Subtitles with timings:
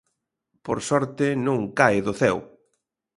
[0.65, 2.39] Por sorte, non cae do ceo.